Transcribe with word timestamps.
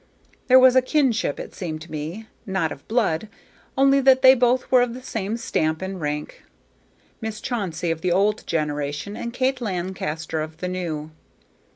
There 0.47 0.57
was 0.57 0.75
a 0.75 0.81
kinship, 0.81 1.39
it 1.39 1.53
seemed 1.53 1.79
to 1.83 1.91
me, 1.91 2.25
not 2.47 2.71
of 2.71 2.87
blood, 2.87 3.29
only 3.77 3.99
that 4.01 4.23
they 4.23 4.33
both 4.33 4.71
were 4.71 4.81
of 4.81 4.95
the 4.95 5.03
same 5.03 5.37
stamp 5.37 5.79
and 5.79 6.01
rank: 6.01 6.43
Miss 7.21 7.39
Chauncey 7.39 7.91
of 7.91 8.01
the 8.01 8.11
old 8.11 8.47
generation 8.47 9.15
and 9.15 9.31
Kate 9.31 9.61
Lancaster 9.61 10.41
of 10.41 10.57
the 10.57 10.67
new. 10.67 11.11